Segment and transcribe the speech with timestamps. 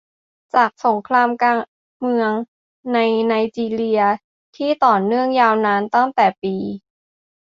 [0.55, 1.57] จากสงครามกลาง
[2.01, 2.31] เมือง
[2.93, 4.01] ในไนจีเรีย
[4.55, 6.55] ที่ต่อเนื่องยาวนานตั้งแต่ปี